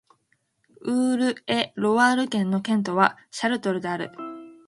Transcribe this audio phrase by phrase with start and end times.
[0.81, 4.09] ウール＝エ＝ロワール県の県都はシャルトルである